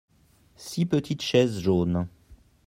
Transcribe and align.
six 0.55 0.87
petites 0.87 1.21
chaises 1.21 1.59
jaunes. 1.59 2.07